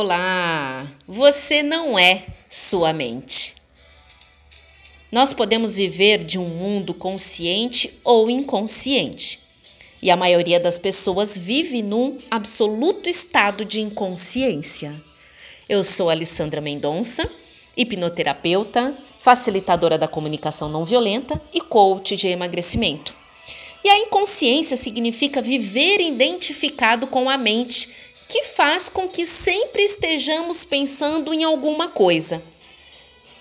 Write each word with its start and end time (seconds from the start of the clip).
Olá! 0.00 0.86
Você 1.08 1.60
não 1.60 1.98
é 1.98 2.24
sua 2.48 2.92
mente. 2.92 3.56
Nós 5.10 5.32
podemos 5.32 5.76
viver 5.76 6.22
de 6.22 6.38
um 6.38 6.44
mundo 6.44 6.94
consciente 6.94 7.92
ou 8.04 8.30
inconsciente. 8.30 9.40
E 10.00 10.08
a 10.08 10.16
maioria 10.16 10.60
das 10.60 10.78
pessoas 10.78 11.36
vive 11.36 11.82
num 11.82 12.16
absoluto 12.30 13.08
estado 13.08 13.64
de 13.64 13.80
inconsciência. 13.80 14.94
Eu 15.68 15.82
sou 15.82 16.08
Alessandra 16.10 16.60
Mendonça, 16.60 17.28
hipnoterapeuta, 17.76 18.96
facilitadora 19.18 19.98
da 19.98 20.06
comunicação 20.06 20.68
não 20.68 20.84
violenta 20.84 21.42
e 21.52 21.60
coach 21.60 22.14
de 22.14 22.28
emagrecimento. 22.28 23.12
E 23.84 23.88
a 23.88 23.98
inconsciência 23.98 24.76
significa 24.76 25.42
viver 25.42 26.00
identificado 26.00 27.08
com 27.08 27.28
a 27.28 27.36
mente 27.36 27.88
que 28.28 28.44
faz 28.44 28.90
com 28.90 29.08
que 29.08 29.24
sempre 29.24 29.82
estejamos 29.82 30.64
pensando 30.64 31.32
em 31.32 31.44
alguma 31.44 31.88
coisa. 31.88 32.42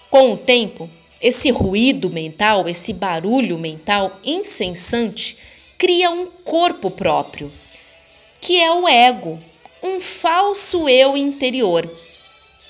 Com 0.09 0.34
o 0.34 0.38
tempo, 0.38 0.89
esse 1.21 1.52
ruído 1.52 2.09
mental, 2.09 2.70
esse 2.70 2.94
barulho 2.94 3.58
mental 3.58 4.17
incessante, 4.23 5.38
cria 5.77 6.09
um 6.09 6.27
corpo 6.27 6.89
próprio, 6.89 7.52
que 8.39 8.61
é 8.61 8.71
o 8.71 8.88
ego, 8.88 9.38
um 9.84 9.99
falso 9.99 10.88
eu 10.88 11.17
interior, 11.17 11.88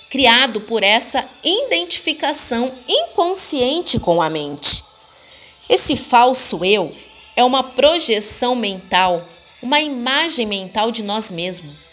criado 0.09 0.61
por 0.61 0.81
essa 0.81 1.23
identificação 1.43 2.71
inconsciente 2.87 3.99
com 3.99 4.21
a 4.21 4.29
mente. 4.29 4.83
Esse 5.69 5.95
falso 5.95 6.65
eu 6.65 6.91
é 7.35 7.43
uma 7.43 7.61
projeção 7.61 8.55
mental, 8.55 9.23
uma 9.61 9.79
imagem 9.79 10.47
mental 10.47 10.91
de 10.91 11.03
nós 11.03 11.29
mesmos 11.29 11.86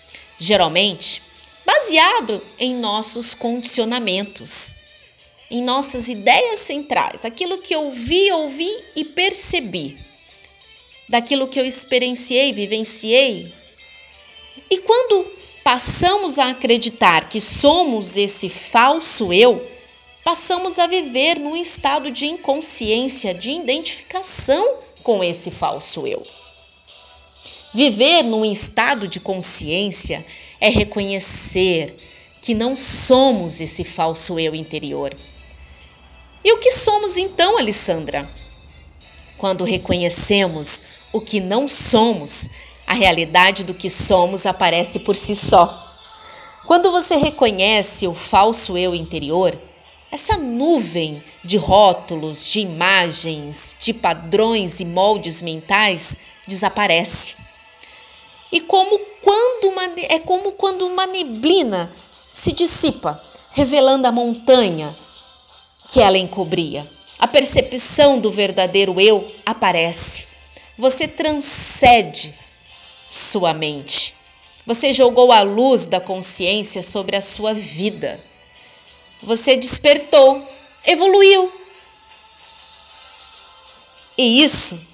geralmente 0.45 1.23
baseado 1.65 2.41
em 2.59 2.75
nossos 2.75 3.35
condicionamentos, 3.35 4.75
em 5.51 5.63
nossas 5.63 6.09
ideias 6.09 6.61
centrais, 6.61 7.25
aquilo 7.25 7.59
que 7.59 7.75
eu 7.75 7.91
vi, 7.91 8.31
ouvi 8.33 8.71
e 8.95 9.05
percebi, 9.05 9.97
daquilo 11.09 11.49
que 11.49 11.59
eu 11.59 11.65
experienciei, 11.65 12.53
vivenciei. 12.53 13.53
E 14.71 14.79
quando 14.79 15.25
passamos 15.63 16.39
a 16.39 16.51
acreditar 16.51 17.29
que 17.29 17.41
somos 17.41 18.17
esse 18.17 18.49
falso 18.49 19.33
eu, 19.33 19.63
passamos 20.23 20.79
a 20.79 20.87
viver 20.87 21.39
num 21.39 21.57
estado 21.57 22.11
de 22.11 22.27
inconsciência, 22.27 23.35
de 23.35 23.51
identificação 23.51 24.79
com 25.03 25.23
esse 25.23 25.51
falso 25.51 26.07
eu. 26.07 26.23
Viver 27.75 28.23
num 28.23 28.45
estado 28.45 29.09
de 29.09 29.19
consciência 29.19 30.25
é 30.61 30.69
reconhecer 30.69 31.93
que 32.41 32.55
não 32.55 32.77
somos 32.77 33.61
esse 33.61 33.83
falso 33.83 34.39
eu 34.39 34.55
interior. 34.55 35.13
E 36.45 36.53
o 36.53 36.59
que 36.59 36.71
somos 36.71 37.17
então, 37.17 37.59
Alessandra? 37.59 38.31
Quando 39.37 39.65
reconhecemos 39.65 40.85
o 41.13 41.21
que 41.21 41.41
não 41.41 41.67
somos, 41.67 42.49
a 42.87 42.95
realidade 42.95 43.65
do 43.65 43.75
que 43.75 43.91
somos 43.91 44.47
aparece 44.47 45.01
por 45.01 45.17
si 45.17 45.35
só. 45.35 45.67
Quando 46.67 46.93
você 46.93 47.17
reconhece 47.17 48.07
o 48.07 48.15
falso 48.15 48.79
eu 48.79 48.95
interior, 48.95 49.53
essa 50.13 50.37
nuvem 50.37 51.21
de 51.43 51.57
rótulos, 51.57 52.53
de 52.53 52.61
imagens, 52.61 53.75
de 53.81 53.93
padrões 53.93 54.79
e 54.79 54.85
moldes 54.85 55.43
mentais 55.43 56.17
desaparece. 56.47 57.44
E 58.55 58.61
como 58.61 58.97
quando 59.21 59.65
uma, 59.65 59.83
é 60.03 60.21
como 60.21 60.53
quando 60.53 60.87
uma 60.87 61.09
neblina 61.09 61.93
se 61.97 62.53
dissipa, 62.53 63.21
revelando 63.51 64.07
a 64.07 64.13
montanha 64.13 64.95
que 65.89 66.01
ela 66.01 66.17
encobria. 66.17 66.89
A 67.19 67.27
percepção 67.27 68.21
do 68.21 68.31
verdadeiro 68.31 69.01
eu 69.01 69.29
aparece. 69.45 70.27
Você 70.79 71.09
transcende 71.09 72.33
sua 73.09 73.53
mente. 73.53 74.15
Você 74.65 74.93
jogou 74.93 75.33
a 75.33 75.43
luz 75.43 75.87
da 75.87 76.01
consciência 76.01 76.81
sobre 76.81 77.17
a 77.17 77.21
sua 77.21 77.53
vida. 77.53 78.21
Você 79.25 79.57
despertou, 79.57 80.41
evoluiu. 80.87 81.53
E 84.17 84.45
isso 84.45 84.94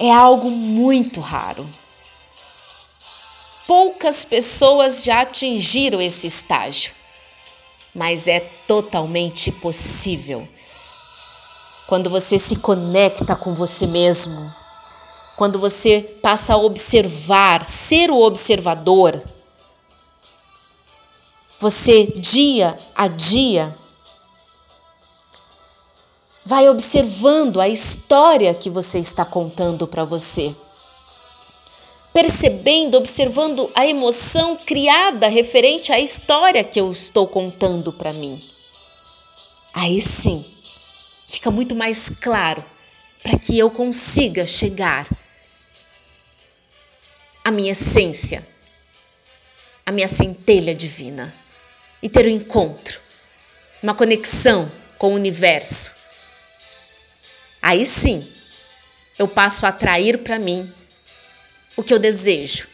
é 0.00 0.10
algo 0.10 0.50
muito 0.50 1.20
raro. 1.20 1.68
Poucas 3.66 4.24
pessoas 4.24 5.04
já 5.04 5.20
atingiram 5.20 6.00
esse 6.00 6.26
estágio, 6.26 6.92
mas 7.94 8.26
é 8.26 8.40
totalmente 8.66 9.52
possível. 9.52 10.48
Quando 11.86 12.08
você 12.08 12.38
se 12.38 12.56
conecta 12.56 13.36
com 13.36 13.54
você 13.54 13.86
mesmo, 13.86 14.50
quando 15.36 15.58
você 15.58 16.00
passa 16.22 16.54
a 16.54 16.56
observar, 16.56 17.62
ser 17.62 18.10
o 18.10 18.22
observador, 18.22 19.22
você 21.60 22.06
dia 22.06 22.74
a 22.96 23.06
dia 23.06 23.74
Vai 26.50 26.68
observando 26.68 27.60
a 27.60 27.68
história 27.68 28.52
que 28.52 28.68
você 28.68 28.98
está 28.98 29.24
contando 29.24 29.86
para 29.86 30.04
você. 30.04 30.52
Percebendo, 32.12 32.98
observando 32.98 33.70
a 33.72 33.86
emoção 33.86 34.56
criada 34.56 35.28
referente 35.28 35.92
à 35.92 36.00
história 36.00 36.64
que 36.64 36.80
eu 36.80 36.90
estou 36.90 37.28
contando 37.28 37.92
para 37.92 38.12
mim. 38.14 38.36
Aí 39.74 40.00
sim, 40.00 40.44
fica 41.28 41.52
muito 41.52 41.76
mais 41.76 42.10
claro 42.20 42.64
para 43.22 43.38
que 43.38 43.56
eu 43.56 43.70
consiga 43.70 44.44
chegar 44.44 45.06
à 47.44 47.52
minha 47.52 47.70
essência, 47.70 48.44
à 49.86 49.92
minha 49.92 50.08
centelha 50.08 50.74
divina 50.74 51.32
e 52.02 52.08
ter 52.08 52.26
um 52.26 52.30
encontro, 52.30 52.98
uma 53.80 53.94
conexão 53.94 54.68
com 54.98 55.12
o 55.12 55.14
universo 55.14 55.99
Aí 57.62 57.84
sim, 57.84 58.26
eu 59.18 59.28
passo 59.28 59.66
a 59.66 59.68
atrair 59.68 60.18
para 60.18 60.38
mim 60.38 60.70
o 61.76 61.82
que 61.82 61.92
eu 61.92 61.98
desejo 61.98 62.66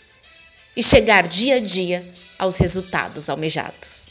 e 0.77 0.83
chegar 0.83 1.27
dia 1.27 1.57
a 1.57 1.61
dia 1.61 2.05
aos 2.39 2.57
resultados 2.57 3.29
almejados. 3.29 4.06